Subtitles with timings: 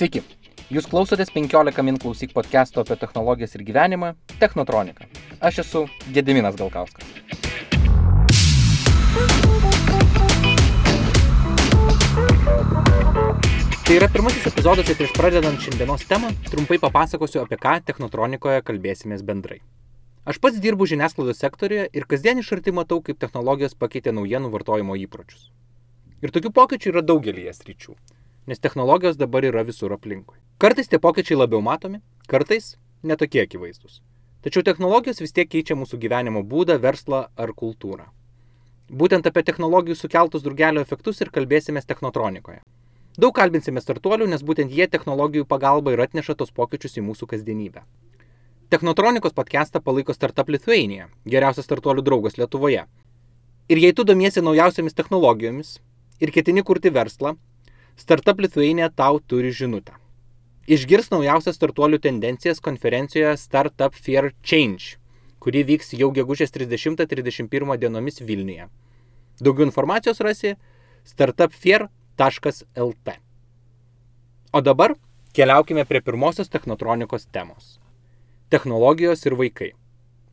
[0.00, 0.22] Sveiki,
[0.72, 5.04] jūs klausotės 15 min klausyk podcast'o apie technologijas ir gyvenimą- Technotronika.
[5.44, 5.82] Aš esu
[6.14, 7.04] Gediminas Galkauskas.
[13.84, 19.20] Tai yra pirmasis epizodas ir prieš pradedant šiandienos temą trumpai papasakosiu, apie ką technotronikoje kalbėsimės
[19.20, 19.60] bendrai.
[20.24, 24.96] Aš pats dirbu žiniasklaidos sektoriuje ir kasdien iš arti matau, kaip technologijos pakeitė naujienų vartojimo
[24.96, 25.50] įpročius.
[26.22, 27.98] Ir tokių pokyčių yra daugelį sričių,
[28.50, 30.40] nes technologijos dabar yra visur aplinkui.
[30.58, 32.72] Kartais tie pokyčiai labiau matomi, kartais
[33.06, 34.00] netokie akivaizdus.
[34.42, 38.08] Tačiau technologijos vis tiek keičia mūsų gyvenimo būdą, verslą ar kultūrą.
[38.90, 42.58] Būtent apie technologijų sukeltus drugelio efektus ir kalbėsime technotronikoje.
[43.22, 47.84] Daug kalbinsime startuolių, nes būtent jie technologijų pagalba ir atneša tos pokyčius į mūsų kasdienybę.
[48.74, 52.82] Technotronikos podcastą palaiko Startup Lithuania, geriausias startuolių draugas Lietuvoje.
[53.70, 55.76] Ir jei tu domiesi naujausiamis technologijomis
[56.18, 57.36] ir ketini kurti verslą,
[58.00, 59.92] Startup Lithuania tau turi žinutę.
[60.64, 64.96] Išgirs naujausias startuolių tendencijas konferencijoje Startup Fair Change,
[65.36, 68.70] kuri vyks jau gegužės 30-31 dienomis Vilniuje.
[69.44, 70.56] Daugiau informacijos rasi
[71.12, 73.08] startupfair.lt.
[74.56, 74.96] O dabar
[75.36, 77.76] keliaukime prie pirmosios technotronikos temos
[78.48, 79.76] technologijos ir vaikai.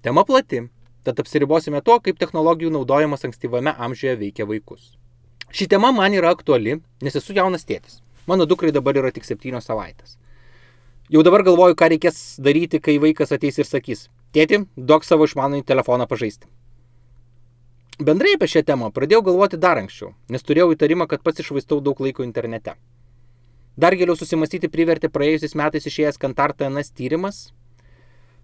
[0.01, 0.71] Tema plati,
[1.03, 4.95] tad apsiribosime tuo, kaip technologijų naudojimas ankstyvame amžiuje veikia vaikus.
[5.51, 8.01] Ši tema man yra aktuali, nes esu jaunas tėtis.
[8.27, 10.17] Mano dukrai dabar yra tik septynios savaitės.
[11.07, 15.63] Jau dabar galvoju, ką reikės daryti, kai vaikas ateis ir sakys, tėti, duok savo išmanųjį
[15.69, 16.49] telefoną pažaisti.
[17.97, 21.97] Bendrai apie šią temą pradėjau galvoti dar anksčiau, nes turėjau įtarimą, kad pats išvaistau daug
[22.03, 22.75] laiko internete.
[23.79, 27.39] Dar giliau susimastyti privertė praėjusiais metais išėjęs Kantar TNS tyrimas,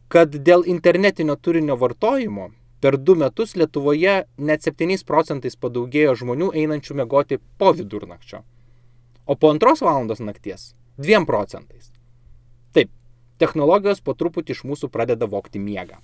[0.07, 2.51] kad dėl internetinio turinio vartojimo
[2.83, 8.41] per du metus Lietuvoje net 7 procentais padaugėjo žmonių einančių mėgoti po vidurnakčio,
[9.23, 11.93] o po antros valandos nakties 2 procentais.
[12.75, 12.91] Taip,
[13.39, 16.01] technologijos po truputį iš mūsų pradeda vokti miegą.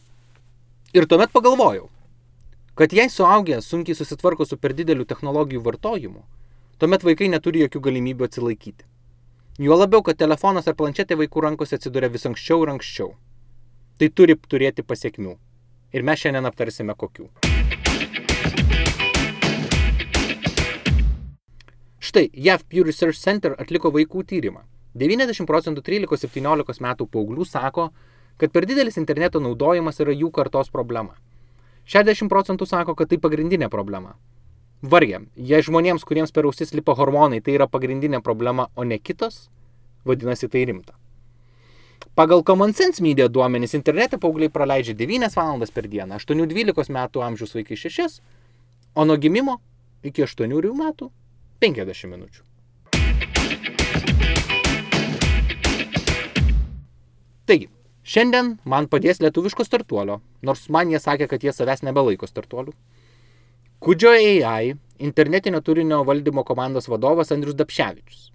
[0.96, 1.90] Ir tuomet pagalvojau,
[2.80, 6.24] kad jei suaugę sunkiai susitvarko su per dideliu technologijų vartojimu,
[6.80, 8.88] tuomet vaikai neturi jokių galimybių atsilaikyti.
[9.60, 13.18] Juo labiau, kad telefonas ar planšetė vaikų rankose atsiduria vis anksčiau ir anksčiau
[14.00, 15.36] tai turi turėti pasiekmių.
[15.90, 17.26] Ir mes šiandien aptarsime kokių.
[21.98, 24.62] Štai JAV Pew Research Center atliko vaikų tyrimą.
[24.98, 27.90] 90 procentų 13-17 metų paauglių sako,
[28.38, 31.18] kad per didelis interneto naudojimas yra jų kartos problema.
[31.90, 34.14] 60 procentų sako, kad tai pagrindinė problema.
[34.82, 39.50] Vargia, jei žmonėms, kuriems per ausis lipa hormonai, tai yra pagrindinė problema, o ne kitos,
[40.06, 40.94] vadinasi tai rimta.
[42.20, 47.54] Pagal Common Sense Media duomenys internete paaugliai praleidžia 9 valandas per dieną, 8-12 metų amžiaus
[47.56, 48.18] vaikai 6,
[49.00, 49.54] o nuo gimimo
[50.04, 51.08] iki 8 metų
[51.64, 52.44] 50 minučių.
[57.48, 57.70] Taigi,
[58.04, 62.76] šiandien man padės lietuviško startuolio, nors man jie sakė, kad jie savęs nebelaiko startuoliu.
[63.80, 68.28] Kudžio AI internetinio turinio valdymo komandos vadovas Andrius Dapševičius.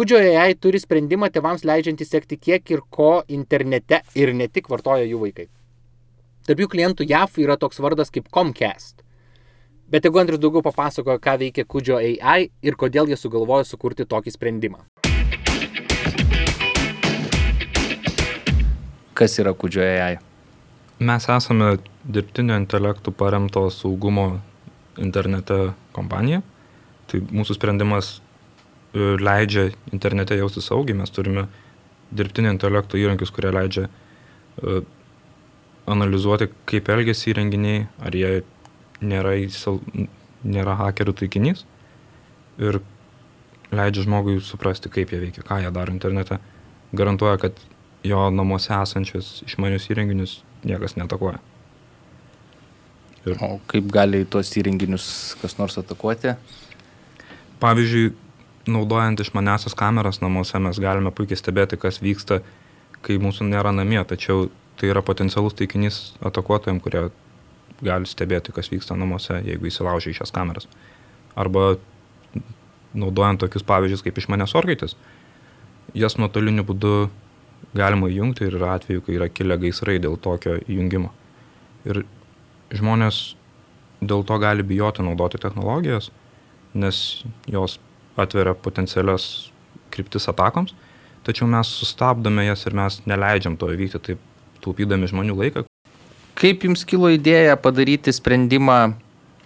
[0.00, 5.04] Kudžio AI turi sprendimą tėvams leidžiantį sekti, kiek ir ko internete ir ne tik vartoja
[5.04, 5.44] jų vaikai.
[6.48, 9.02] Tarp jų klientų JAF yra toks vardas kaip Comcast.
[9.92, 14.32] Bet jeigu Andrius daugiau papasakojo, ką veikia Kudžio AI ir kodėl jie sugalvojo sukurti tokį
[14.38, 14.80] sprendimą.
[19.12, 20.16] Kas yra Kudžio AI?
[20.96, 21.74] Mes esame
[22.08, 24.30] dirbtinio intelektų paremto saugumo
[24.96, 26.40] internete kompanija.
[27.12, 28.14] Tai mūsų sprendimas
[28.94, 31.46] leidžia internete jausti saugiai, mes turime
[32.10, 34.80] dirbtinio intelekto įrankius, kurie leidžia uh,
[35.90, 38.32] analizuoti, kaip elgesi įrenginiai, ar jie
[39.00, 39.80] nėra, įsal,
[40.44, 41.64] nėra hakerių taikinys
[42.60, 42.80] ir
[43.74, 46.40] leidžia žmogui suprasti, kaip jie veikia, ką jie daro internete.
[46.96, 47.58] Garantuoja, kad
[48.06, 51.38] jo namuose esančius išmanius įrenginius niekas netakuoja.
[53.26, 53.36] Ir...
[53.44, 55.06] O kaip gali tuos įrenginius
[55.40, 56.34] kas nors atakuoti?
[57.60, 58.14] Pavyzdžiui,
[58.72, 62.40] naudojant išmaniasias kameras namuose mes galime puikiai stebėti, kas vyksta,
[63.04, 64.48] kai mūsų nėra namie, tačiau
[64.80, 67.08] tai yra potencialus taikinys atakuotojams, kurie
[67.84, 70.68] gali stebėti, kas vyksta namuose, jeigu įsilaužia į šias kameras.
[71.38, 71.74] Arba
[72.96, 74.96] naudojant tokius pavyzdžius kaip išmanės orkaitis,
[75.96, 76.94] jas nuotoliniu būdu
[77.76, 81.12] galima įjungti ir yra atveju, kai yra kilę gaisrai dėl tokio įjungimo.
[81.88, 82.02] Ir
[82.74, 83.20] žmonės
[84.00, 86.10] dėl to gali bijoti naudoti technologijas,
[86.74, 87.78] nes jos
[88.22, 89.50] atveria potencialias
[89.90, 90.74] kryptis atakoms,
[91.26, 94.22] tačiau mes sustabdome jas ir mes neleidžiam to įvykti, taip
[94.64, 95.64] taupydami žmonių laiką.
[96.40, 98.94] Kaip jums kilo idėja padaryti sprendimą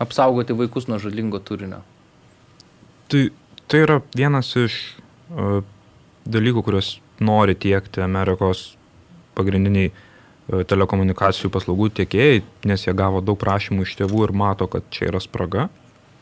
[0.02, 1.80] apsaugoti vaikus nuo žalingo turinio?
[3.10, 3.28] Tai,
[3.70, 4.76] tai yra vienas iš
[5.30, 5.62] uh,
[6.24, 8.74] dalykų, kuriuos nori tiekti Amerikos
[9.34, 9.94] pagrindiniai e,
[10.68, 15.20] telekomunikacijų paslaugų tiekėjai, nes jie gavo daug prašymų iš tėvų ir mato, kad čia yra
[15.22, 15.68] spraga,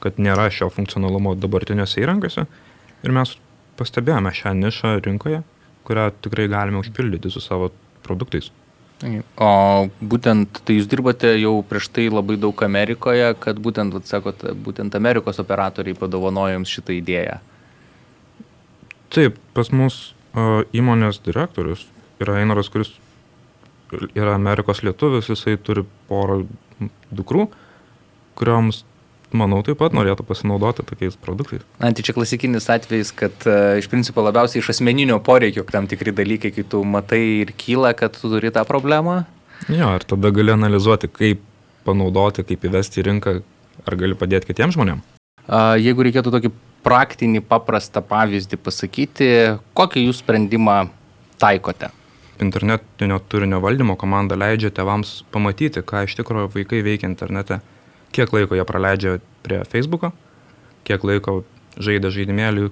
[0.02, 2.46] kad nėra šio funkcionalumo dabartiniuose įrankiuose.
[3.02, 3.37] Ir mes
[3.78, 5.43] pastebėjome šią nišą rinkoje,
[5.87, 7.70] kurią tikrai galime užpildyti su savo
[8.02, 8.50] produktais.
[9.43, 14.94] O būtent, tai jūs dirbote jau prieš tai labai daug Amerikoje, kad būtent, sakot, būtent
[14.94, 17.40] Amerikos operatoriai padovanojo jums šitą idėją.
[19.12, 20.12] Taip, pas mus
[20.72, 21.88] įmonės direktorius
[22.22, 22.94] yra Einaras, kuris
[24.14, 26.44] yra Amerikos lietuvis, jisai turi porą
[27.12, 27.49] dukrų,
[28.38, 28.84] kurioms
[29.37, 31.62] manau, taip pat norėtų pasinaudoti tokiais produktais.
[31.81, 36.14] Na, tai čia klasikinis atvejis, kad uh, iš principo labiausiai iš asmeninio poreikio tam tikri
[36.17, 39.23] dalykai, kai tu matai ir kyla, kad tu turi tą problemą.
[39.70, 41.43] Jo, ir tada gali analizuoti, kaip
[41.87, 43.38] panaudoti, kaip įvesti į rinką,
[43.87, 45.08] ar gali padėti kitiems žmonėms.
[45.82, 46.52] Jeigu reikėtų tokį
[46.87, 49.28] praktinį, paprastą pavyzdį pasakyti,
[49.78, 50.85] kokį jūs sprendimą
[51.43, 51.90] taikote?
[52.43, 57.61] Internetinio turinio valdymo komanda leidžia tėvams pamatyti, ką iš tikrųjų vaikai veikia internete
[58.12, 60.12] kiek laiko jie praleidžia prie Facebooko,
[60.88, 61.43] kiek laiko
[61.81, 62.70] žaidė žaidimėlių,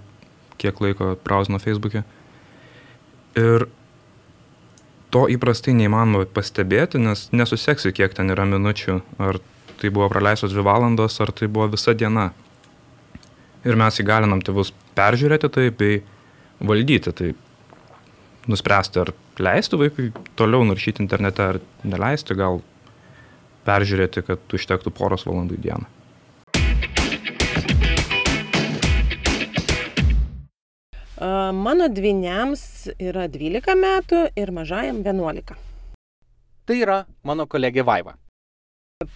[0.60, 2.04] kiek laiko brauzino Facebook'e.
[3.40, 3.66] Ir
[5.14, 9.40] to įprastai neįmanoma pastebėti, nes nesuseksi, kiek ten yra minučių, ar
[9.80, 12.30] tai buvo praleistos dvi valandos, ar tai buvo visa diena.
[13.64, 16.00] Ir mes įgalinam tėvus peržiūrėti tai bei
[16.60, 17.32] valdyti tai,
[18.50, 22.60] nuspręsti, ar leisti vaikui toliau naršyti internete, ar neleisti, gal
[23.66, 25.88] peržiūrėti, kad užtektų poros valandų į dieną.
[31.20, 32.62] Mano dviniams
[32.96, 35.56] yra 12 metų ir mažajam 11.
[36.64, 38.14] Tai yra mano kolegė Vaiva.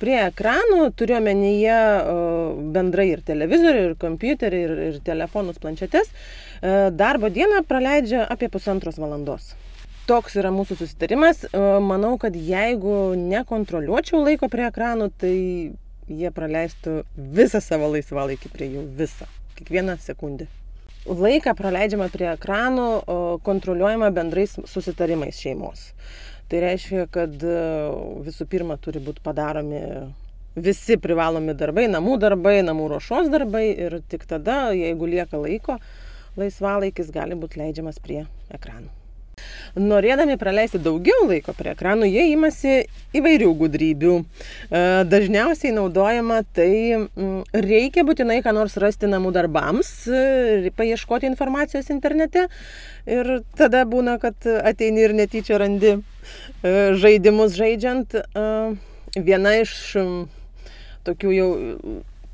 [0.00, 1.78] Prie ekranų turiu omenyje
[2.72, 6.12] bendrai ir televizorių, ir kompiuterį, ir, ir telefonus, planšetes.
[6.96, 9.52] Darbo dieną praleidžia apie pusantros valandos
[10.08, 11.44] toks yra mūsų susitarimas.
[11.84, 15.36] Manau, kad jeigu nekontroliuočiau laiko prie ekranų, tai
[16.08, 19.28] jie praleistų visą savo laisvalaikį prie jų, visą,
[19.58, 20.48] kiekvieną sekundę.
[21.04, 22.88] Laiką praleidžiama prie ekranų,
[23.44, 25.90] kontroliuojama bendrais susitarimais šeimos.
[26.48, 27.44] Tai reiškia, kad
[28.24, 29.80] visų pirma turi būti padaromi
[30.54, 35.80] visi privalomi darbai, namų darbai, namų ruošos darbai ir tik tada, jeigu lieka laiko,
[36.40, 38.22] laisvalaikis gali būti leidžiamas prie
[38.54, 39.03] ekranų.
[39.74, 42.76] Norėdami praleisti daugiau laiko prie ekranų, jie imasi
[43.18, 44.14] įvairių gudrybių.
[44.20, 46.70] E, dažniausiai naudojama tai
[47.54, 52.46] reikia būtinai ką nors rasti namų darbams, e, paieškoti informacijos internete
[53.10, 56.00] ir tada būna, kad ateini ir netyčia randi e,
[56.98, 58.18] žaidimus žaidžiant.
[59.14, 59.72] Viena iš
[61.06, 61.48] tokių jau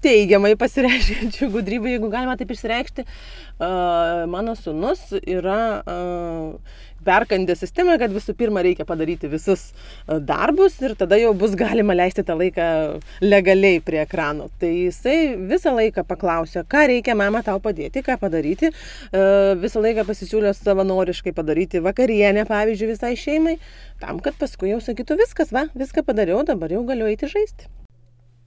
[0.00, 3.04] teigiamai pasireiškiančių gudrybių, jeigu galima taip išsireikšti,
[4.32, 5.58] mano sunus yra
[7.06, 11.96] perkandė sistemą, kad visų pirma reikia padaryti visus e, darbus ir tada jau bus galima
[11.96, 12.68] leisti tą laiką
[13.24, 14.48] legaliai prie ekrano.
[14.60, 18.70] Tai jisai visą laiką paklausė, ką reikia mama tau padėti, ką padaryti.
[18.70, 19.24] E,
[19.60, 23.58] visą laiką pasisiūlė savanoriškai padaryti vakarienę, pavyzdžiui, visai šeimai,
[24.02, 27.70] tam, kad paskui jau sakytų viskas, va, viską padariau, dabar jau galiu eiti žaisti.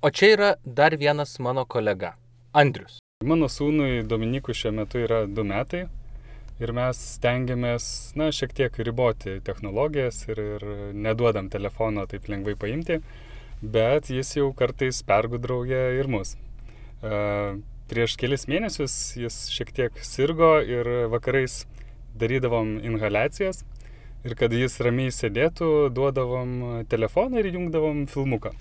[0.04, 2.18] O čia yra dar vienas mano kolega,
[2.54, 3.00] Andrius.
[3.24, 5.86] Mano sūnui Dominikui šiuo metu yra du metai,
[6.62, 7.86] ir mes stengiamės,
[8.20, 13.00] na, šiek tiek riboti technologijas ir, ir neduodam telefono taip lengvai paimti,
[13.62, 16.36] bet jis jau kartais pergudrauja ir mus.
[17.04, 17.60] Uh,
[17.92, 21.64] prieš kelis mėnesius jis šiek tiek sirgo ir vakarais
[22.20, 23.64] darydavom inhaliacijas
[24.24, 28.54] ir kad jis ramiai sėdėtų, duodavom telefoną ir įjungdavom filmuką.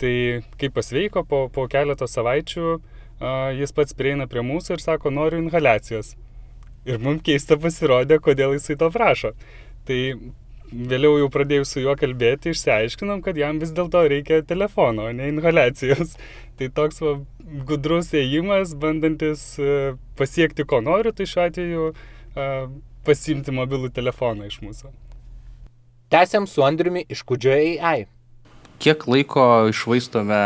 [0.00, 0.14] Tai
[0.58, 5.42] kai pasveiko po, po keleto savaičių, uh, jis pats prieina prie mūsų ir sako, noriu
[5.44, 6.14] inhaliacijos.
[6.84, 9.32] Ir mums keista pasirodė, kodėl jisai to prašo.
[9.88, 9.98] Tai
[10.74, 15.30] vėliau jau pradėjau su juo kalbėti, išsiaiškinom, kad jam vis dėlto reikia telefono, o ne
[15.32, 16.16] inhalacijos.
[16.58, 17.16] Tai toks va,
[17.66, 22.68] gudrus ėjimas, bandantis uh, pasiekti, ko noriu, tai šiuo atveju uh,
[23.02, 24.92] pasimti mobilų telefoną iš mūsų.
[26.14, 28.06] Tęsiam su Andriumi iš Kudžio AI.
[28.78, 30.44] Kiek laiko išvaistome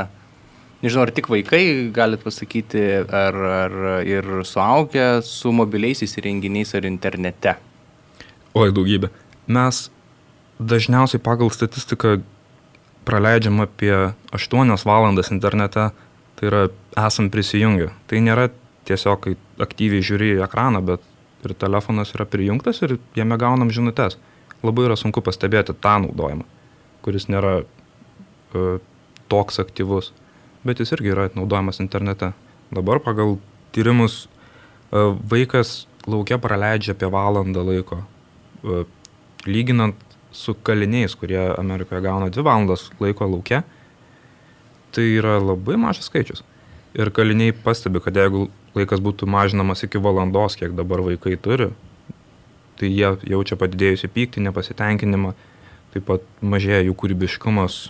[0.83, 1.63] nežinau, ar tik vaikai,
[1.95, 7.57] galit pasakyti, ar, ar ir suaugę su mobiliaisiais įrenginiais ar internete?
[8.59, 9.11] Oi, daugybė.
[9.51, 9.89] Mes
[10.59, 12.19] dažniausiai pagal statistiką
[13.09, 13.95] praleidžiam apie
[14.37, 15.91] 8 valandas internete,
[16.39, 16.67] tai yra
[17.07, 17.91] esam prisijungę.
[18.07, 18.49] Tai nėra
[18.89, 21.05] tiesiog, kai aktyviai žiūri į ekraną, bet
[21.47, 24.19] ir telefonas yra prijungtas ir jame gaunam žinutės.
[24.63, 26.45] Labai yra sunku pastebėti tą naudojimą,
[27.07, 28.81] kuris nėra uh,
[29.31, 30.11] toks aktyvus
[30.65, 32.33] bet jis irgi yra naudojamas internete.
[32.75, 33.37] Dabar pagal
[33.73, 38.03] tyrimus e, vaikas laukia praleidžia apie valandą laiko.
[38.65, 38.85] E,
[39.47, 39.97] lyginant
[40.33, 43.63] su kaliniais, kurie Amerikoje gauna 2 valandas laiko laukia,
[44.93, 46.45] tai yra labai mažas skaičius.
[46.99, 51.71] Ir kaliniai pastebi, kad jeigu laikas būtų mažinamas iki valandos, kiek dabar vaikai turi,
[52.79, 55.35] tai jie jaučia padidėjusi pyktį, nepasitenkinimą,
[55.95, 57.89] taip pat mažėja jų kūrybiškumas.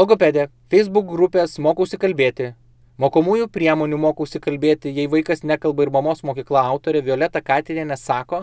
[0.00, 2.54] Logopedė, Facebook grupės Mokausi kalbėti,
[3.00, 8.40] Mokomųjų priemonių mokausi kalbėti, jei vaikas nekalba ir mamos mokykla autorė Violeta Katinė sako,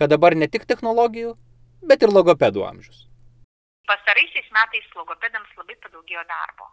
[0.00, 1.34] kad dabar ne tik technologijų,
[1.90, 3.02] bet ir logopedų amžius.
[3.88, 6.68] Pastaraisiais metais logopedams labai padaugėjo darbo.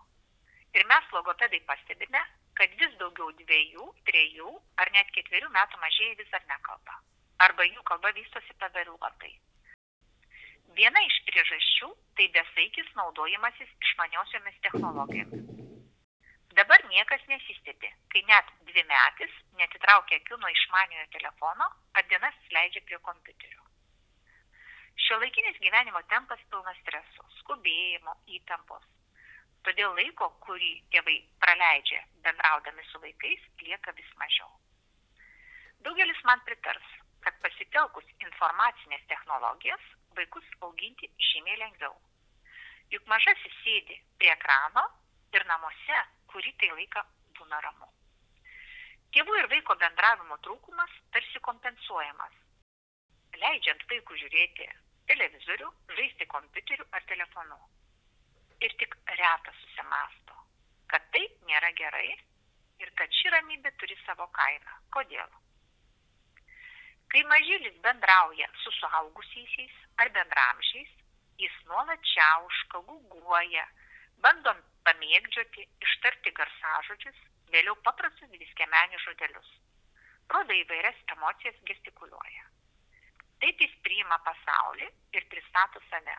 [0.76, 2.24] Ir mes logopedai pastebime,
[2.60, 4.52] kad vis daugiau dviejų, trejų
[4.84, 7.00] ar net ketverių metų mažieji vis dar nekalba.
[7.48, 9.36] Arba jų kalba vystosi pavėluotai.
[10.76, 11.88] Viena iš priežasčių
[12.20, 15.46] tai besaikis naudojimasis išmaniosiomis technologijomis.
[16.58, 22.84] Dabar niekas nesistebi, kai net dvi metis netitraukia akių nuo išmaniojo telefono ar dienas leidžia
[22.90, 23.64] prie kompiuterio.
[25.06, 28.86] Šio laikinis gyvenimo tempas pilnas streso, skubėjimo, įtampos.
[29.68, 34.52] Todėl laiko, kurį tėvai praleidžia bendraudami su vaikais, lieka vis mažiau.
[35.88, 41.96] Daugelis man pritars, kad pasitelkus informacinės technologijas vaikus auginti žymiai lengviau.
[42.94, 44.84] Juk mažasis sėdi prie ekrano
[45.36, 46.00] ir namuose
[46.32, 47.04] kurį tai laiką
[47.40, 47.88] būna ramu.
[49.16, 52.34] Tėvų ir vaiko bendravimo trūkumas tarsi kompensuojamas,
[53.44, 54.68] leidžiant vaikų žiūrėti
[55.12, 57.60] televizorių, žaisti kompiuteriu ar telefonu.
[58.68, 60.38] Ir tik retas susimasto,
[60.92, 62.10] kad tai nėra gerai
[62.84, 64.80] ir kad ši ramybė turi savo kainą.
[64.96, 65.36] Kodėl?
[67.16, 70.90] Kai mažylis bendrauja su suaugusiaisiais ar bendramžiais,
[71.40, 73.64] jis nuolat čiauška, guguoja,
[74.26, 77.22] bandom pamėgdžioti, ištarti garsažodžius,
[77.56, 79.54] vėliau paprastus dviskemenius žodelius.
[80.36, 82.44] Rodo įvairias emocijas gestikuliuoja.
[83.40, 86.18] Taip jis priima pasaulį ir pristato save.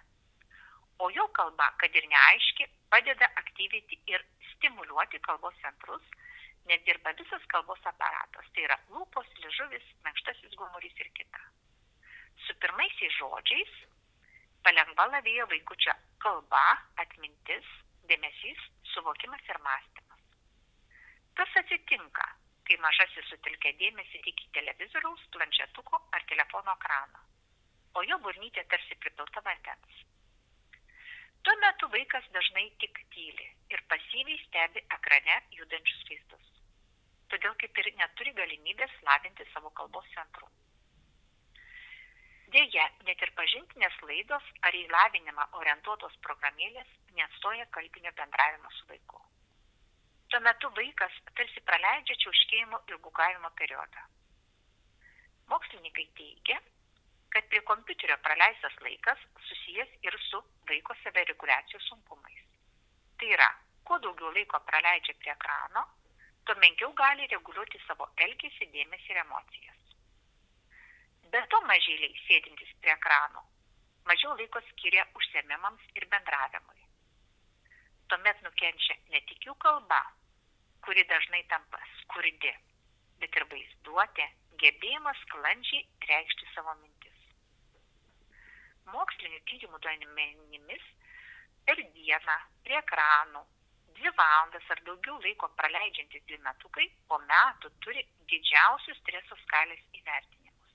[1.04, 4.24] O jo kalba, kad ir neaiški, padeda aktyvinti ir
[4.54, 6.08] stimuliuoti kalbos centrus,
[6.66, 8.48] nes dirba visas kalbos aparatas.
[8.54, 11.42] Tai yra lūpos, ližuvis, menkštasis gomurys ir kita.
[12.46, 13.76] Su pirmaisiais žodžiais
[14.66, 16.64] palengva lavėjo vaikučio kalba,
[17.02, 17.68] atmintis,
[18.10, 20.24] dėmesys, suvokimas ir mąstymas.
[21.38, 22.26] Tas atsitinka,
[22.66, 27.22] kai mažasis sutelkia dėmesį tik į televizoriaus, planšetuko ar telefono ekraną,
[27.94, 30.02] o jo burnytė tarsi pripilta vandens.
[31.46, 36.55] Tuo metu vaikas dažnai tik tyli ir pasyviai stebi ekrane judančius vaizdus.
[37.32, 40.48] Todėl kaip ir neturi galimybės lavinti savo kalbos centrų.
[42.54, 49.22] Deja, net ir pažintinės laidos ar į lavinimą orientuotos programėlės neatstoja kalbinio bendravimo su vaiku.
[50.30, 54.06] Tuo metu vaikas tarsi praleidžia čiauškėjimo ir gugavimo periodą.
[55.50, 56.60] Mokslininkai teigia,
[57.34, 62.42] kad prie kompiuterio praleistas laikas susijęs ir su vaiko savireguliacijos sunkumais.
[63.18, 63.50] Tai yra,
[63.84, 65.82] kuo daugiau laiko praleidžia prie ekrano,
[66.46, 69.92] tuo menkiau gali reguliuoti savo elgesį, dėmesį ir emocijas.
[71.34, 73.42] Be to mažyliai sėdintys prie ekrano
[74.06, 76.82] mažiau laiko skiria užsiemimams ir bendravimui.
[78.08, 79.98] Tuomet nukenčia ne tik jų kalba,
[80.86, 82.52] kuri dažnai tampa skurdi,
[83.22, 84.28] bet ir vaizduotė,
[84.62, 87.24] gebėjimas sklandžiai reikšti savo mintis.
[88.94, 90.86] Mokslinių tyrimų duomenimis
[91.66, 93.42] per dieną prie ekranų
[93.96, 100.74] dvi valandas ar daugiau laiko praleidžiantys dvi metukai po metų turi didžiausius streso skalės įvertinimus.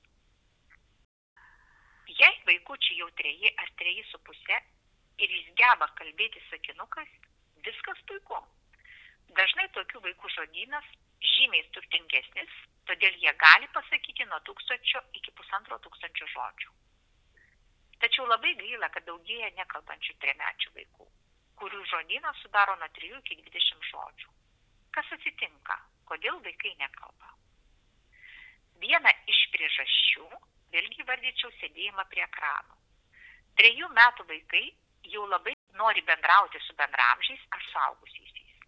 [2.22, 4.58] Jei vaikučiai jau treji ar treji su pusė
[5.24, 7.14] ir jis geba kalbėti sakinukas,
[7.68, 8.42] viskas puiku.
[9.38, 10.88] Dažnai tokių vaikų žodynas
[11.32, 12.54] žymiai turtingesnis,
[12.90, 16.72] todėl jie gali pasakyti nuo tūkstančio iki pusantro tūkstančio žodžių.
[18.02, 21.08] Tačiau labai gaila, kad daugėja nekalbančių tremečių vaikų,
[21.62, 24.30] kurių žodynas sudaro nuo 3 iki 20 žodžių.
[24.96, 25.78] Kas atsitinka?
[26.10, 27.30] Kodėl vaikai nekalba?
[28.82, 30.28] Viena iš priežasčių
[30.74, 32.78] vėlgi vardyčiau sėdėjimą prie ekranų.
[33.60, 34.64] Trejų metų vaikai
[35.14, 38.66] jau labai nori bendrauti su bendramžiais ar suaugusiaisiais.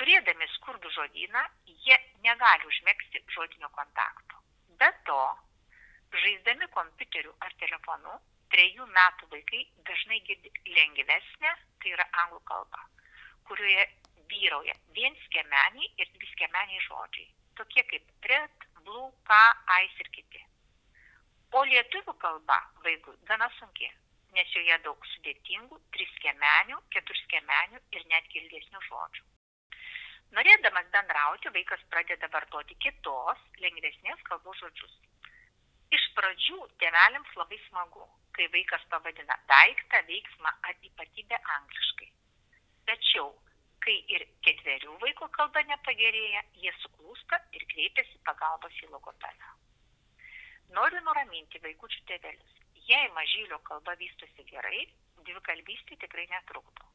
[0.00, 1.42] Turėdami skurdų žodyną,
[1.86, 1.96] jie
[2.26, 4.42] negali užmėgsti žodinio kontakto.
[4.80, 5.20] Be to,
[6.22, 8.14] žaisdami kompiuteriu ar telefonu,
[8.54, 12.82] trejų metų vaikai dažnai girdi lengvesnę, tai yra anglų kalba,
[13.48, 13.86] kurioje
[14.30, 17.30] vyrauja vien skemeniai ir dvi skemeniai žodžiai,
[17.60, 19.40] tokie kaip red, blue, ką,
[19.78, 20.44] ais ir kiti.
[21.58, 23.88] O lietuvių kalba vaikui gana sunki,
[24.36, 29.26] nes joje daug sudėtingų triskemenių, keturskemenių ir net ilgesnių žodžių.
[30.36, 34.94] Norėdamas bendrauti, vaikas pradeda vartoti kitos, lengvesnės kalbos žodžius.
[35.90, 38.06] Iš pradžių tėveliams labai smagu,
[38.40, 42.08] kai vaikas pavadina daiktą, veiksmą ar ypatybę angliškai.
[42.88, 43.34] Tačiau,
[43.84, 49.52] kai ir ketverių vaiko kalba nepagerėja, jie suklūsta ir kreipiasi pagalbos į logopedą.
[50.72, 52.56] Noriu nuraminti vaikučių tėvelius.
[52.88, 54.86] Jei mažylio kalba vystosi gerai,
[55.28, 56.88] dvikalbystė tikrai netrukdo.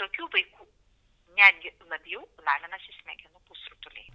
[0.00, 0.66] Tokių vaikų
[1.36, 4.08] netgi labiau lavinasi smegenų pusrutuliai.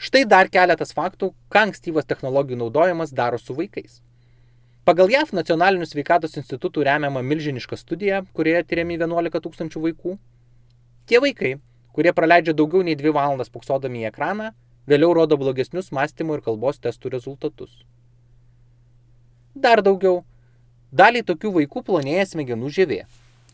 [0.00, 4.00] Štai dar keletas faktų, ką ankstyvas technologijų naudojimas daro su vaikais.
[4.86, 10.12] Pagal JAF nacionalinių sveikatos institutų remiama milžiniška studija, kurioje tyriami 11 tūkstančių vaikų.
[11.10, 11.50] Tie vaikai,
[11.90, 14.52] kurie praleidžia daugiau nei 2 valandas puksodami į ekraną,
[14.86, 17.80] vėliau rodo blogesnius mąstymo ir kalbos testų rezultatus.
[19.58, 20.20] Dar daugiau.
[20.94, 23.00] Daliai tokių vaikų plonėja smegenų žievė.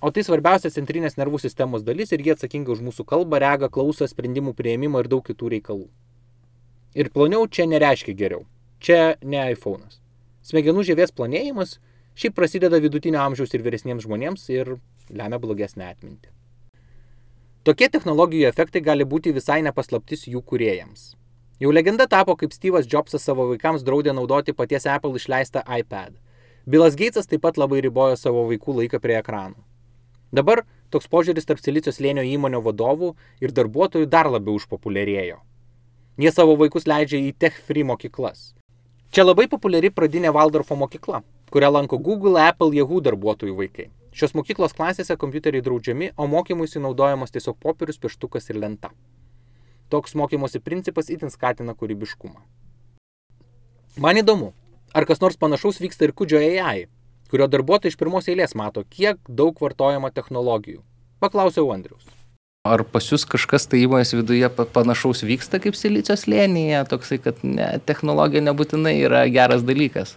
[0.04, 4.04] O tai svarbiausia centrinės nervų sistemos dalis ir jie atsakinga už mūsų kalbą, regą, klausą,
[4.04, 5.88] sprendimų prieimimą ir daug kitų reikalų.
[6.92, 8.44] Ir ploniau čia nereiškia geriau.
[8.84, 10.01] Čia ne iPhone'as.
[10.42, 11.78] Smegenų žievės plonėjimas
[12.18, 14.76] šiaip prasideda vidutinio amžiaus ir vyresniems žmonėms ir
[15.11, 16.32] lemia blogesnę atmintį.
[17.62, 21.12] Tokie technologijų efektai gali būti visai nepaslaptis jų kuriejams.
[21.62, 26.16] Jau legenda tapo, kaip Steve'as Jobsas savo vaikams draudė naudoti paties Apple išleistą iPad.
[26.66, 29.61] Bilas Gatesas taip pat labai ribojo savo vaikų laiką prie ekranų.
[30.34, 33.12] Dabar toks požiūris tarp silicijos lėnio įmonių vadovų
[33.44, 35.38] ir darbuotojų dar labiau užpopuliarėjo.
[36.18, 38.50] Jie savo vaikus leidžia į Tech Free mokyklas.
[39.12, 41.19] Čia labai populiari pradinė Waldorfo mokykla,
[41.52, 43.90] kurią lanko Google, Apple, Yahoo darbuotojų vaikai.
[44.16, 48.88] Šios mokyklos klasėse kompiuteriai draudžiami, o mokymuisi naudojamos tiesiog popierius, pieštukas ir lenta.
[49.92, 52.40] Toks mokymosi principas itin skatina kūrybiškumą.
[54.00, 54.54] Man įdomu,
[54.97, 56.87] ar kas nors panašaus vyksta ir kudžio AI,
[57.28, 60.81] kurio darbuotojai iš pirmos eilės mato, kiek daug vartojama technologijų.
[61.20, 62.09] Paklausiau Andrius.
[62.62, 67.64] Ar pas jūs kažkas tai įmonės viduje panašaus vyksta kaip silicijos lėnyje, toksai, kad ne,
[67.83, 70.12] technologija nebūtinai yra geras dalykas?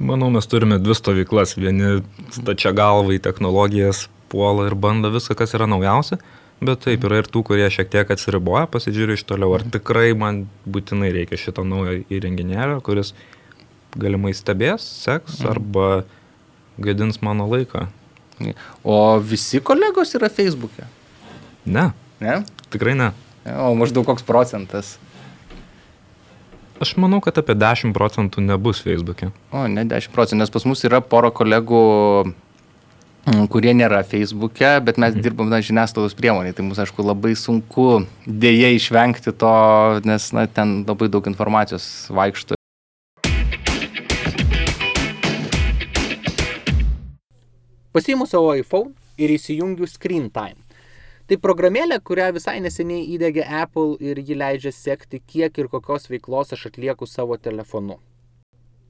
[0.00, 1.52] Manau, mes turime dvi stovyklas.
[1.60, 1.98] Vieni
[2.32, 6.16] stačia galvai technologijas puola ir bando viską, kas yra naujausia,
[6.64, 10.46] bet taip yra ir tų, kurie šiek tiek atsiriboja, pasižiūri iš toliau, ar tikrai man
[10.64, 13.12] būtinai reikia šito naujo įrenginėlio, kuris
[13.92, 15.52] galimai stebės, seks mhm.
[15.52, 15.92] arba
[16.80, 17.90] gadins mano laiką.
[18.88, 20.88] O visi kolegos yra Facebook'e?
[21.64, 21.90] Ne.
[22.20, 22.42] Ne?
[22.70, 23.10] Tikrai ne.
[23.46, 24.96] O maždaug koks procentas?
[26.82, 29.30] Aš manau, kad apie 10 procentų nebus Facebook'e.
[29.54, 31.82] O, ne 10 procentų, nes pas mus yra pora kolegų,
[33.54, 35.22] kurie nėra Facebook'e, bet mes mhm.
[35.22, 39.54] dirbam na, žiniasklaidos priemonė, tai mums, aišku, labai sunku dėja išvengti to,
[40.08, 42.58] nes na, ten labai daug informacijos vaikšto
[47.92, 50.56] Pasiimu savo iPhone ir įsijungiu Screen Time.
[51.30, 56.52] Tai programėlė, kurią visai neseniai įdėgė Apple ir ji leidžia sekti, kiek ir kokios veiklos
[56.56, 58.00] aš atlieku savo telefonu.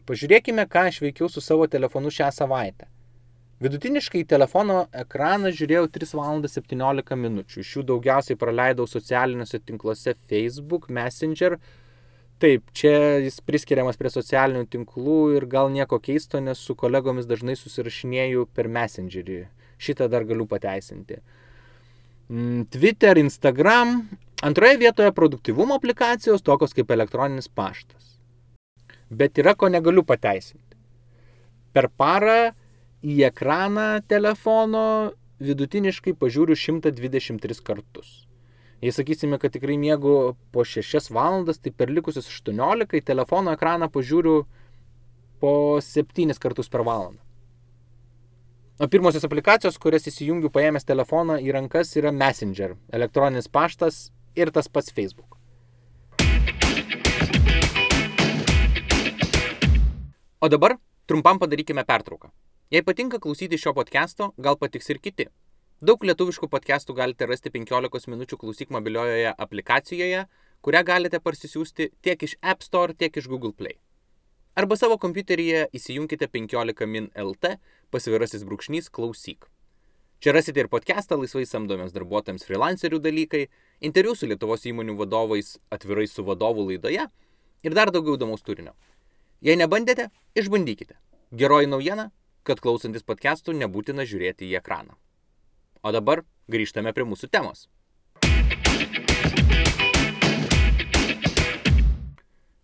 [0.08, 2.88] Pažiūrėkime, ką aš veikiau su savo telefonu šią savaitę.
[3.62, 6.40] Vidutiniškai į telefono ekraną žiūrėjau 3 val.
[6.50, 7.44] 17 min.
[7.46, 11.60] Iš jų daugiausiai praleidau socialiniuose tinkluose Facebook, Messenger,
[12.42, 17.54] Taip, čia jis priskiriamas prie socialinių tinklų ir gal nieko keisto, nes su kolegomis dažnai
[17.54, 19.44] susirašinėjau per Messengerį.
[19.78, 21.20] Šitą dar galiu pateisinti.
[22.32, 24.08] Mm, Twitter, Instagram.
[24.42, 28.14] Antroje vietoje produktivumo aplikacijos, tokios kaip elektroninis paštas.
[29.10, 30.78] Bet yra ko negaliu pateisinti.
[31.76, 32.54] Per parą
[33.04, 34.84] į ekraną telefono
[35.44, 38.14] vidutiniškai pažiūriu 123 kartus.
[38.80, 43.90] Jei sakysime, kad tikrai miegu po 6 valandas, tai per likusius 18 į telefono ekraną
[43.92, 44.46] pažiūriu
[45.44, 47.21] po 7 kartus per valandą.
[48.82, 53.98] O pirmosios aplikacijos, kurias įsijungiu paėmęs telefoną į rankas, yra Messenger, elektroninis paštas
[54.34, 55.36] ir tas pats Facebook.
[60.42, 60.74] O dabar
[61.06, 62.32] trumpam padarykime pertrauką.
[62.74, 65.28] Jei patinka klausyti šio podcast'o, gal patiks ir kiti.
[65.78, 70.26] Daug lietuviškų podcastų galite rasti 15 minučių klausyk mobiliojoje aplikacijoje,
[70.58, 73.78] kurią galite parsisiųsti tiek iš App Store, tiek iš Google Play.
[74.52, 77.54] Arba savo kompiuteryje įsijunkite 15 min LT
[77.88, 79.46] pasvirasis brūkšnys klausyk.
[80.20, 83.46] Čia rasite ir podcastą laisvai samdomiems darbuotojams freelancerių dalykai,
[83.80, 87.06] interviu su Lietuvos įmonių vadovais atvirai su vadovų laidoje
[87.64, 88.76] ir dar daugiau įdomaus turinio.
[89.40, 91.00] Jei nebandėte, išbandykite.
[91.32, 92.10] Geroji naujiena,
[92.44, 95.00] kad klausantis podcastų nebūtina žiūrėti į ekraną.
[95.80, 97.70] O dabar grįžtame prie mūsų temos.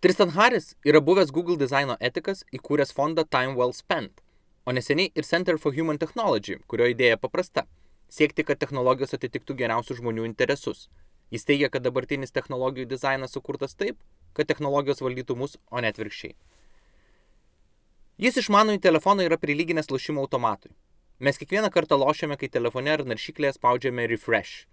[0.01, 4.23] Tristan Harris yra buvęs Google dizaino etikas, įkūręs fondą Time Well Spent,
[4.65, 7.67] o neseniai ir Center for Human Technology, kurio idėja paprasta-
[8.19, 10.89] siekti, kad technologijos atitiktų geriausių žmonių interesus
[11.31, 13.99] Jis teigia, kad dabartinis technologijų dizainas sukurtas taip,
[14.33, 16.33] kad technologijos valdytų mus, o net virkščiai.
[18.19, 20.73] Jis išmanųjį telefoną yra prilyginęs lošimo automatui.
[21.21, 24.65] Mes kiekvieną kartą lošiame, kai telefone ar naršyklėje spaudžiame refresh.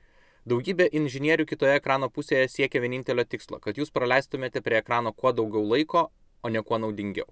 [0.45, 5.63] Daugybė inžinierių kitoje ekrano pusėje siekia vienintelio tikslo, kad jūs praleistumėte prie ekrano kuo daugiau
[5.65, 6.03] laiko,
[6.45, 7.25] o ne kuo naudingiau.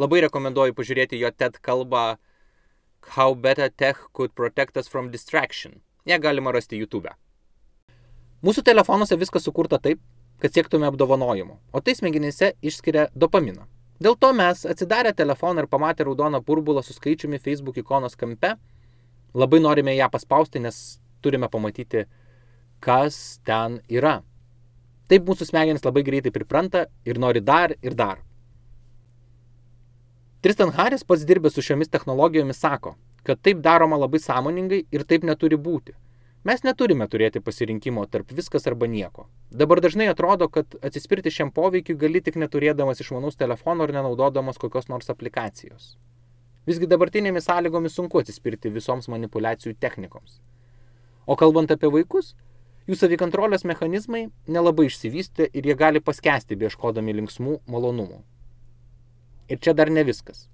[0.00, 2.04] Labai rekomenduoju pažiūrėti jo TED kalbą
[3.12, 5.82] How Better Tech Could Protect Us from Distraction.
[6.08, 7.12] Ją galima rasti YouTube.
[8.40, 10.00] Mūsų telefonuose viskas sukurta taip,
[10.40, 13.66] kad siektume apdovanojimų, o tai smegenyse išskiria dopaminą.
[14.00, 18.54] Dėl to mes, atsidarę telefoną ir pamatę raudoną burbulą su skaičiumi Facebook ikonos kampe,
[19.36, 20.80] labai norime ją paspausti, nes
[21.20, 22.06] turime pamatyti,
[22.80, 24.20] kas ten yra.
[25.10, 28.20] Taip mūsų smegenys labai greitai pripranta ir nori dar ir dar.
[30.40, 32.94] Tristan Harris pats dirbęs su šiomis technologijomis sako,
[33.28, 35.92] kad taip daroma labai sąmoningai ir taip neturi būti.
[36.48, 39.26] Mes neturime turėti pasirinkimo tarp viskas arba nieko.
[39.52, 44.88] Dabar dažnai atrodo, kad atsispirti šiam poveikiu gali tik neturėdamas išmanaus telefono ar nenaudodamas kokios
[44.88, 45.98] nors aplikacijos.
[46.64, 50.38] Visgi dabartinėmis sąlygomis sunku atsispirti visoms manipulacijų technikoms.
[51.28, 52.32] O kalbant apie vaikus,
[52.88, 58.22] jų savikontrolės mechanizmai nelabai išsivystė ir jie gali paskesti beieškodami linksmų malonumų.
[59.50, 60.46] Ir čia dar ne viskas.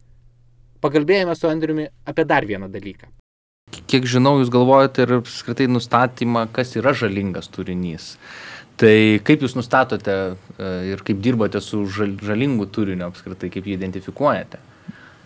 [0.80, 3.12] Pakalbėjome su Andriumi apie dar vieną dalyką
[3.90, 8.14] kiek žinau, jūs galvojate ir apskritai nustatymą, kas yra žalingas turinys.
[8.80, 14.60] Tai kaip jūs nustatote e, ir kaip dirbate su žalingu turiniu apskritai, kaip jį identifikuojate?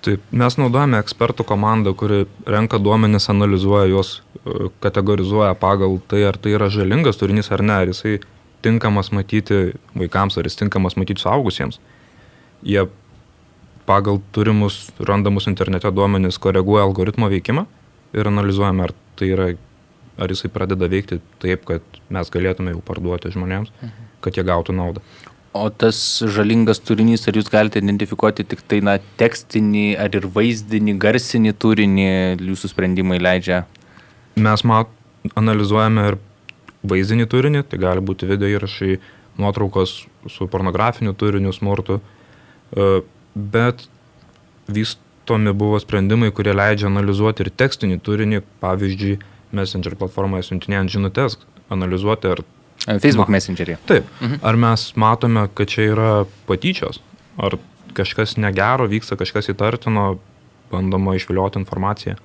[0.00, 6.38] Taip, mes naudojame ekspertų komandą, kuri renka duomenis, analizuoja juos, e, kategorizuoja pagal tai, ar
[6.40, 8.20] tai yra žalingas turinys ar ne, ar jisai
[8.64, 11.80] tinkamas matyti vaikams, ar jis tinkamas matyti suaugusiems.
[12.64, 12.86] Jie
[13.88, 17.66] pagal turimus randamus internete duomenis koreguoja algoritmo veikimą
[18.16, 19.50] ir analizuojame, ar tai yra,
[20.20, 24.08] ar jisai pradeda veikti taip, kad mes galėtume jau parduoti žmonėms, mhm.
[24.24, 25.04] kad jie gautų naudą.
[25.52, 25.98] O tas
[26.30, 32.10] žalingas turinys, ar jūs galite identifikuoti tik tai, na, tekstinį, ar ir vaizdinį, garsinį turinį
[32.38, 33.64] jūsų sprendimai leidžia?
[34.38, 34.92] Mes mat,
[35.34, 36.18] analizuojame ir
[36.86, 39.00] vaizdinį turinį, tai gali būti video įrašai,
[39.42, 39.96] nuotraukos
[40.30, 43.02] su pornografiniu turiniu, smurtu, e,
[43.34, 43.82] bet
[44.70, 49.18] vystomi buvo sprendimai, kurie leidžia analizuoti ir tekstinį turinį, pavyzdžiui,
[49.50, 51.40] Messenger platformoje siuntinėjant žinutės,
[51.74, 52.46] analizuoti ar...
[52.98, 53.37] Facebook Ma...
[53.38, 53.76] Messengerį.
[53.88, 54.09] Taip.
[54.20, 54.40] Mhm.
[54.46, 56.11] Ar mes matome, kad čia yra
[56.48, 57.00] patyčios,
[57.40, 57.59] ar
[57.96, 60.18] kažkas negero vyksta, kažkas įtartino,
[60.70, 62.16] bandoma išvilioti informaciją.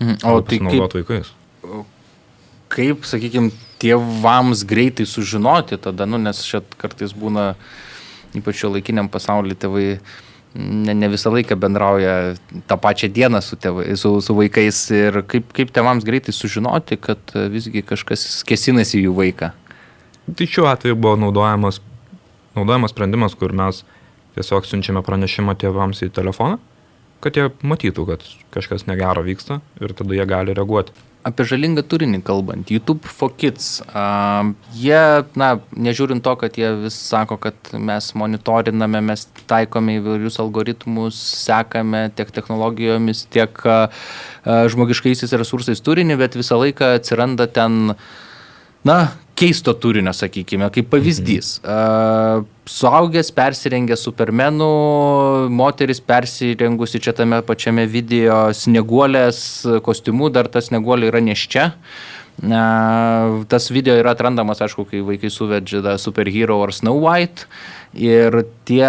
[0.00, 0.18] Mhm.
[0.24, 1.32] O tai kaip, vaikais.
[2.74, 3.52] Kaip, sakykime,
[3.82, 7.52] tėvams greitai sužinoti tada, nu, nes čia kartais būna,
[8.34, 9.88] ypač šio laikiniam pasaulyje, tėvai
[10.54, 12.14] ne, ne visą laiką bendrauja
[12.70, 17.34] tą pačią dieną su, tėvai, su, su vaikais ir kaip, kaip tėvams greitai sužinoti, kad
[17.52, 19.52] visgi kažkas kesinasi jų vaiką.
[20.24, 21.80] Tai šiuo atveju buvo naudojamas,
[22.56, 23.82] naudojamas sprendimas, kur mes
[24.34, 26.58] tiesiog siunčiame pranešimą tėvams į telefoną,
[27.24, 30.94] kad jie matytų, kad kažkas negero vyksta ir tada jie gali reaguoti.
[31.24, 36.98] Apie žalingą turinį kalbant, YouTube for Kids, uh, jie, na, nežiūrint to, kad jie vis
[37.00, 44.04] sako, kad mes monitoriname, mes taikome įvairius algoritmus, sekame tiek technologijomis, tiek uh,
[44.44, 47.96] žmogiškaisiais resursais turinį, bet visą laiką atsiranda ten,
[48.84, 48.98] na,
[49.38, 51.58] keisto turinio, sakykime, kaip pavyzdys.
[51.62, 52.50] Mhm.
[52.64, 54.68] Suaugęs persirengė supermenų,
[55.52, 59.38] moteris persirengusi čia tame pačiame video snieguolės
[59.84, 61.66] kostiumu, dar tas snieguolė yra neščia.
[63.52, 67.44] Tas video yra atrandamas, aišku, kai vaikai suvedžia Superhero ar Snow White
[67.92, 68.88] ir tie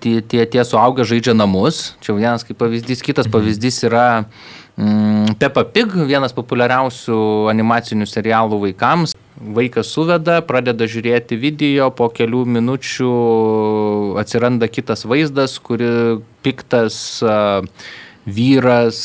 [0.00, 1.96] tie, tie, tie suaugę žaidžia namus.
[2.04, 3.34] Čia vienas kaip pavyzdys, kitas mhm.
[3.34, 4.59] pavyzdys yra Mm,
[5.40, 7.16] Peppa Pig, vienas populiariausių
[7.52, 9.16] animacinių serialų vaikams.
[9.40, 13.10] Vaikas suveda, pradeda žiūrėti video, po kelių minučių
[14.20, 17.20] atsiranda kitas vaizdas, kuri piktas
[18.30, 19.00] vyras,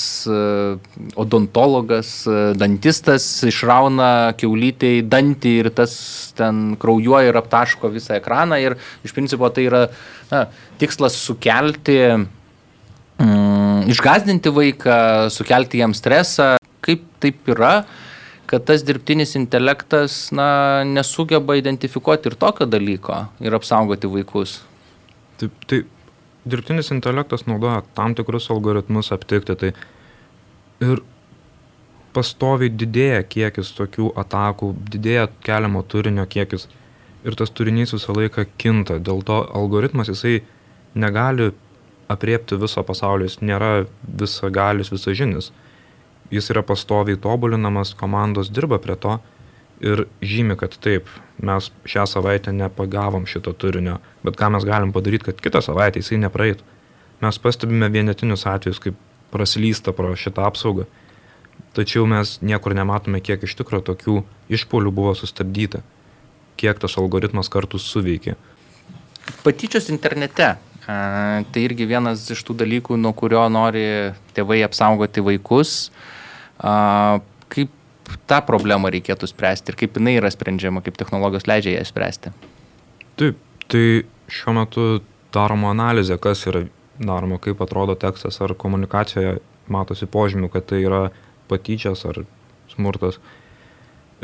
[1.16, 2.12] odontologas,
[2.60, 5.96] dantistas išrauna keulytėjai dantį ir tas
[6.38, 8.60] ten kraujuoja ir aptaško visą ekraną.
[8.60, 9.86] Ir iš principo tai yra
[10.34, 10.46] na,
[10.84, 13.55] tikslas sukelti mm,
[13.92, 14.98] išgazdinti vaiką,
[15.34, 16.56] sukelti jam stresą.
[16.86, 17.86] Kaip taip yra,
[18.50, 24.60] kad tas dirbtinis intelektas na, nesugeba identifikuoti ir tokio dalyko ir apsaugoti vaikus?
[25.42, 25.82] Taip, tai
[26.46, 29.58] dirbtinis intelektas naudoja tam tikrus algoritmus aptikti.
[29.58, 29.74] Tai
[30.86, 31.04] ir
[32.16, 36.70] pastoviai didėja kiekis tokių atakų, didėja keliamo turinio kiekis
[37.26, 39.00] ir tas turinys visą laiką kinta.
[39.02, 40.40] Dėl to algoritmas jisai
[40.96, 41.52] negali
[42.08, 45.52] apriepti viso pasaulio, jis nėra visagalis, visažinis.
[46.34, 49.20] Jis yra pastoviai tobulinamas, komandos dirba prie to
[49.84, 55.30] ir žymi, kad taip, mes šią savaitę nepagavom šito turinio, bet ką mes galim padaryti,
[55.30, 56.64] kad kitą savaitę jisai nepraeitų.
[57.22, 58.98] Mes pastebime vienetinius atvejus, kaip
[59.34, 60.86] praslysta pro šitą apsaugą,
[61.76, 64.18] tačiau mes niekur nematome, kiek iš tikrųjų tokių
[64.58, 65.84] išpolių buvo sustabdyta,
[66.60, 68.36] kiek tas algoritmas kartu suveikė.
[69.44, 70.56] Patyčios internete.
[70.86, 73.86] A, tai irgi vienas iš tų dalykų, nuo kurio nori
[74.38, 75.74] tėvai apsaugoti vaikus.
[76.60, 77.20] A,
[77.50, 77.74] kaip
[78.30, 82.34] tą problemą reikėtų spręsti ir kaip jinai yra sprendžiama, kaip technologijos leidžia ją spręsti?
[83.20, 83.40] Taip,
[83.72, 83.86] tai
[84.32, 84.88] šiuo metu
[85.36, 86.66] daroma analizė, kas yra
[87.00, 89.40] daroma, kaip atrodo tekstas ar komunikacijoje
[89.72, 91.02] matosi požymių, kad tai yra
[91.50, 92.22] patyčias ar
[92.72, 93.18] smurtas.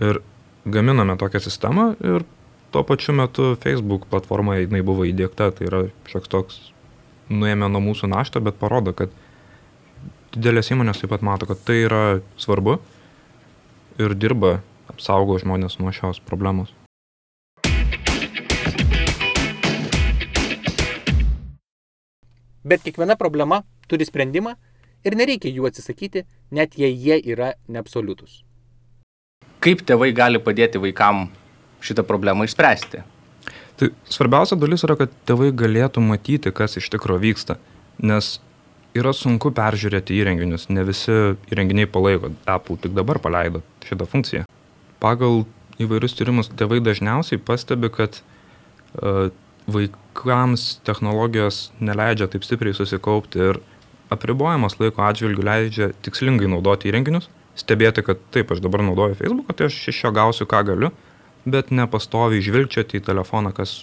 [0.02, 0.22] Ir
[0.66, 2.26] gaminame tokią sistemą ir
[2.72, 6.60] tuo pačiu metu Facebook platforma jinai buvo įdėkta, tai yra šioks toks
[7.32, 9.12] nuėmė nuo mūsų naštą, bet parodo, kad
[10.32, 12.04] didelės įmonės taip pat mato, kad tai yra
[12.40, 12.78] svarbu
[14.00, 16.72] ir dirba, apsaugo žmonės nuo šios problemos.
[22.64, 24.56] Bet kiekviena problema turi sprendimą
[25.04, 26.24] ir nereikia jų atsisakyti,
[26.56, 28.46] net jei jie yra neabsoliutus.
[29.62, 31.28] Kaip tėvai gali padėti vaikam
[31.82, 33.04] šitą problemą išspręsti?
[33.82, 37.58] Tai svarbiausia dalis yra, kad tėvai galėtų matyti, kas iš tikrųjų vyksta,
[37.98, 38.36] nes
[38.98, 41.16] yra sunku peržiūrėti įrenginius, ne visi
[41.52, 44.46] įrenginiai palaiko, Apple tik dabar paleido šitą funkciją.
[45.02, 45.46] Pagal
[45.82, 49.32] įvairius tyrimus tėvai dažniausiai pastebi, kad uh,
[49.72, 53.62] vaikams technologijos neleidžia taip stipriai susikaupti ir
[54.12, 59.70] apribojimas laiko atžvilgių leidžia tikslingai naudoti įrenginius, stebėti, kad taip, aš dabar naudoju Facebooką, tai
[59.70, 60.92] aš iš jo gausiu, ką galiu,
[61.46, 63.82] bet nepastoviai žvilgčioti į telefoną, kas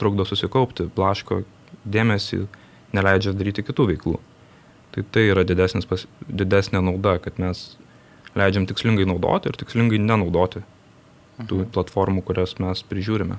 [0.00, 1.42] trukdo susikaupti, blaško
[1.84, 2.44] dėmesį,
[2.96, 4.18] neleidžia daryti kitų veiklų.
[4.90, 7.76] Tai tai yra didesnis pas, didesnė nauda, kad mes
[8.34, 10.62] leidžiam tikslingai naudoti ir tikslingai nenaudoti
[11.40, 11.70] tų mhm.
[11.74, 13.38] platformų, kurias mes prižiūrime.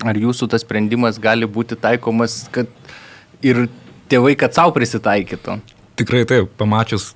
[0.00, 2.68] Ar jūsų tas sprendimas gali būti taikomas, kad
[3.44, 3.66] ir
[4.08, 5.58] tėvai, kad savo prisitaikytų?
[6.00, 7.10] Tikrai taip, pamačius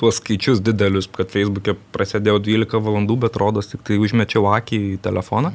[0.00, 5.00] tuos skaičius didelius, kad Facebook'e prasidėjo 12 valandų, bet rodos tik tai užmečiau akį į
[5.04, 5.54] telefoną.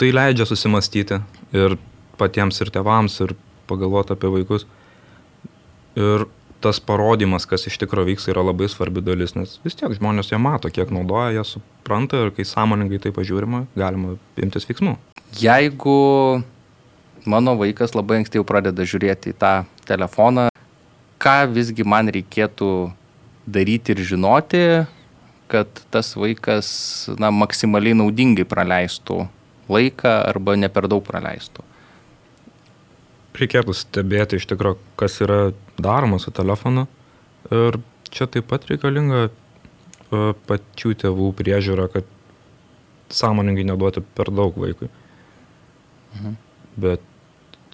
[0.00, 1.20] Tai leidžia susimastyti
[1.54, 1.76] ir
[2.20, 3.34] patiems ir tėvams, ir
[3.70, 4.66] pagalvoti apie vaikus.
[5.98, 6.26] Ir
[6.60, 10.40] tas parodymas, kas iš tikrųjų vyks, yra labai svarbi dalis, nes vis tiek žmonės jie
[10.40, 14.98] mato, kiek naudoja, jie supranta ir kai sąmoningai tai pažiūrima, galima imtis veiksmų.
[15.40, 15.96] Jeigu
[17.24, 19.54] mano vaikas labai anksti jau pradeda žiūrėti į tą
[19.88, 20.48] telefoną,
[21.20, 22.70] ką visgi man reikėtų
[23.46, 24.62] daryti ir žinoti,
[25.50, 26.70] kad tas vaikas
[27.18, 29.24] na, maksimaliai naudingai praleistų
[29.70, 31.64] laiką arba ne per daug praleistų.
[33.40, 36.86] Reikėtų stebėti iš tikrųjų, kas yra daroma su telefonu.
[37.54, 37.78] Ir
[38.12, 39.30] čia taip pat reikalinga e,
[40.50, 42.08] pačių tėvų priežiūra, kad
[43.10, 44.90] sąmoningai neduoti per daug vaikui.
[46.18, 46.36] Mhm.
[46.82, 47.06] Bet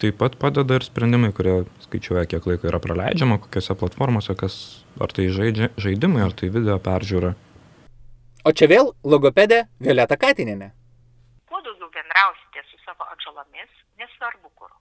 [0.01, 1.55] taip pat padeda ir sprendimai, kurie
[1.87, 4.57] skaičiuoja, kiek laiko yra praleidžiama, kokiose platformose, kas,
[5.01, 7.33] ar tai žaidžia, žaidimai, ar tai video peržiūra.
[8.47, 10.69] O čia vėl logopedė Violeta Katininė.
[11.51, 14.75] Kuo daugiau bendrausite su savo atžalomis, nesvarbu kur.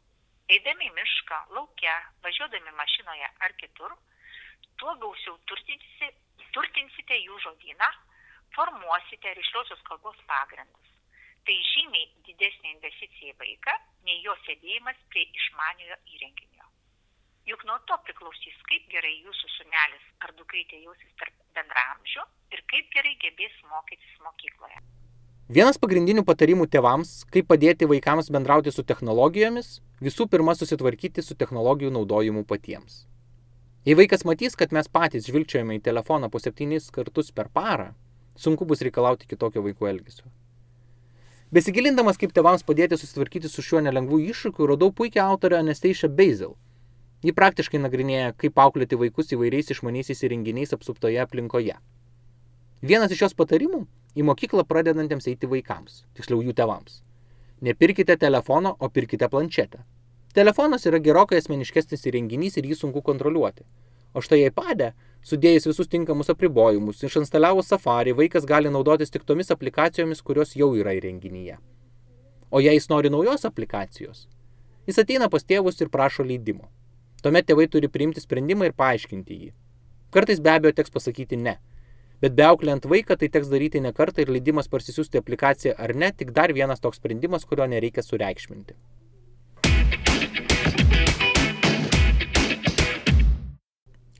[0.52, 3.96] Eidami į mišką, laukia, važiuodami mašinoje ar kitur,
[4.82, 6.12] tuo gausiau turtinsite,
[6.54, 7.90] turtinsite jų žodyną,
[8.56, 10.95] formuosite ryšliosios kalbos pagrindus
[11.48, 13.76] tai žymiai didesnė investicija į vaiką,
[14.08, 16.68] nei jo sėdėjimas prie išmaniojo įrenginio.
[17.46, 22.24] Juk nuo to priklausys, kaip gerai jūsų sunelis ar dukrytė jausis tarp bendramžių
[22.56, 24.82] ir kaip gerai gebės mokytis mokykloje.
[25.56, 31.92] Vienas pagrindinių patarimų tėvams, kaip padėti vaikams bendrauti su technologijomis, visų pirma susitvarkyti su technologijų
[31.94, 33.04] naudojimu patiems.
[33.86, 37.92] Jei vaikas matys, kad mes patys žvilgčiojame į telefoną po septynis kartus per parą,
[38.34, 40.26] sunku bus reikalauti kitokio vaikų elgesio.
[41.54, 46.56] Besigilindamas, kaip tėvams padėti susitvarkyti su šiuo nelengvu iššūkiu, radau puikią autorę Anastasia Basil.
[47.22, 51.78] Ji praktiškai nagrinėja, kaip auklėti vaikus įvairiais išmaniaisiais įrenginiais apsuptoje aplinkoje.
[52.82, 53.86] Vienas iš jos patarimų-
[54.20, 57.02] į mokyklą pradedantiems eiti vaikams, tiksliau jų tėvams.
[57.62, 59.86] Nepirkite telefono, o pirkite planšetę.
[60.34, 63.64] Telefonas yra gerokai asmeniškesnis įrenginys ir jį sunku kontroliuoti.
[64.14, 64.94] O štai iPad'e
[65.26, 70.94] Sudėjus visus tinkamus apribojimus, išanstaliavus Safari, vaikas gali naudotis tik tomis aplikacijomis, kurios jau yra
[70.94, 71.56] įrenginyje.
[72.54, 74.28] O jei jis nori naujos aplikacijos,
[74.86, 76.70] jis ateina pas tėvus ir prašo leidimo.
[77.26, 79.50] Tuomet tėvai turi priimti sprendimą ir paaiškinti jį.
[80.14, 81.56] Kartais be abejo teks pasakyti ne.
[82.22, 86.36] Bet beaukliant vaiką tai teks daryti ne kartą ir leidimas parsisiųsti aplikaciją ar ne, tik
[86.38, 88.78] dar vienas toks sprendimas, kurio nereikia sureikšminti.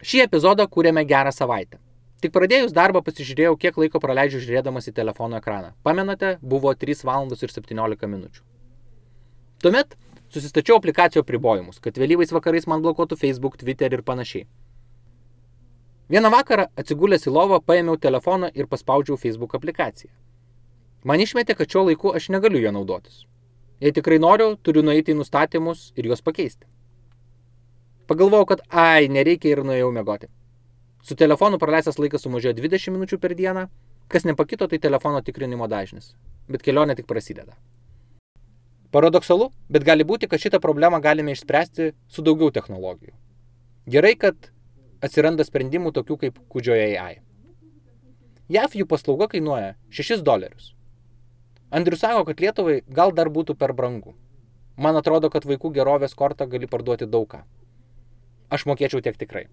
[0.06, 1.80] Šį epizodą kūrėme gerą savaitę.
[2.22, 5.72] Tik pradėjus darbą pasižiūrėjau, kiek laiko praleidžiu žiūrėdamas į telefono ekraną.
[5.88, 8.44] Pamenate, buvo 3 valandos ir 17 minučių.
[9.66, 9.96] Tuomet
[10.30, 14.46] susistačiau aplikacijų apribojimus, kad vėlyvais vakarais man blokuotų Facebook, Twitter ir panašiai.
[16.14, 20.12] Vieną vakarą atsigulęs į lovą paėmiau telefoną ir paspaudžiau Facebook aplikaciją.
[21.02, 23.24] Man išmetė, kad šiuo laiku aš negaliu jo naudotis.
[23.82, 26.70] Jei tikrai noriu, turiu nueiti į nustatymus ir juos pakeisti.
[28.06, 30.30] Pagalvojau, kad ai, nereikia ir nuėjau mėgoti.
[31.06, 33.66] Su telefonu praleistas laikas sumažėjo 20 minučių per dieną,
[34.14, 36.14] kas nepakito, tai telefono tikrinimo dažnis.
[36.50, 37.58] Bet kelionė tik prasideda.
[38.94, 43.16] Paradoksalu, bet gali būti, kad šitą problemą galime išspręsti su daugiau technologijų.
[43.90, 44.52] Gerai, kad
[45.04, 47.20] atsiranda sprendimų tokių kaip Kudžioje AI.
[48.54, 50.76] JAF jų paslauga kainuoja 6 dolerius.
[51.74, 54.14] Andrius sako, kad Lietuvai gal dar būtų per brangu.
[54.78, 57.42] Man atrodo, kad vaikų gerovės kortą gali parduoti daugą.
[58.50, 59.48] Aš mokėčiau tiek tikrai.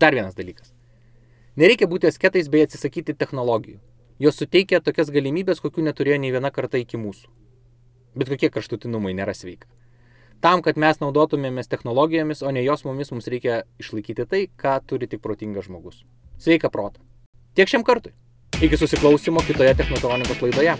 [0.00, 0.72] Dar vienas dalykas.
[1.56, 3.78] Nereikia būti asketais bei atsisakyti technologijų.
[4.20, 7.30] Jos suteikia tokias galimybės, kokių neturėjo nei viena karta iki mūsų.
[8.16, 9.68] Bet kokie kraštutinumai nėra sveika.
[10.44, 15.08] Tam, kad mes naudotumėmės technologijomis, o ne jos mumis, mums reikia išlaikyti tai, ką turi
[15.08, 16.04] tik protingas žmogus.
[16.36, 17.00] Sveika protą.
[17.56, 18.12] Tiek šiam kartui.
[18.60, 20.76] Iki susiklausimo kitoje technotronikos laidoje.